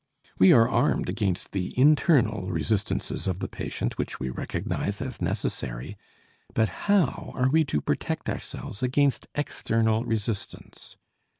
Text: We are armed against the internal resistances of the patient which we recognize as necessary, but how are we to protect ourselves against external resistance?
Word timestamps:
We 0.39 0.51
are 0.51 0.67
armed 0.67 1.09
against 1.09 1.51
the 1.51 1.79
internal 1.79 2.49
resistances 2.49 3.27
of 3.27 3.37
the 3.37 3.47
patient 3.47 3.99
which 3.99 4.19
we 4.19 4.31
recognize 4.31 4.99
as 4.99 5.21
necessary, 5.21 5.95
but 6.55 6.69
how 6.89 7.31
are 7.35 7.49
we 7.51 7.63
to 7.65 7.81
protect 7.81 8.27
ourselves 8.27 8.81
against 8.81 9.27
external 9.35 10.03
resistance? 10.03 10.97